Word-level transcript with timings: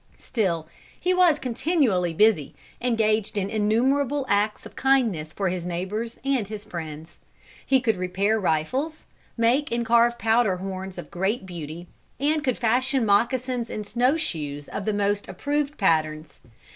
Still 0.17 0.65
he 0.99 1.13
was 1.13 1.37
continually 1.37 2.11
busy, 2.11 2.55
engaged 2.81 3.37
in 3.37 3.51
innumerable 3.51 4.25
acts 4.27 4.65
of 4.65 4.75
kindness 4.75 5.31
for 5.31 5.49
his 5.49 5.63
neighbors 5.63 6.19
and 6.25 6.47
his 6.47 6.63
friends. 6.65 7.19
He 7.63 7.79
could 7.79 7.97
repair 7.97 8.39
rifles, 8.39 9.05
make 9.37 9.71
and 9.71 9.85
carve 9.85 10.17
powder 10.17 10.57
horns 10.57 10.97
of 10.97 11.11
great 11.11 11.45
beauty, 11.45 11.85
and 12.19 12.43
could 12.43 12.57
fashion 12.57 13.05
moccasins 13.05 13.69
and 13.69 13.85
snowshoes 13.85 14.67
of 14.69 14.85
the 14.85 14.93
most 14.93 15.27
approved 15.27 15.77
patterns. 15.77 16.39